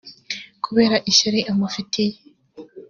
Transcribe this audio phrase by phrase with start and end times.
[0.63, 2.15] kubera ishyari amufitiye